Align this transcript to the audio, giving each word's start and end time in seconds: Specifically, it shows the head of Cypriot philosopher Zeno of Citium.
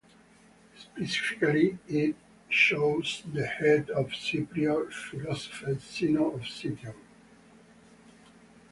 Specifically, 0.79 1.77
it 1.87 2.15
shows 2.49 3.21
the 3.31 3.45
head 3.45 3.91
of 3.91 4.07
Cypriot 4.07 4.91
philosopher 4.91 5.77
Zeno 5.77 6.31
of 6.31 6.41
Citium. 6.41 6.95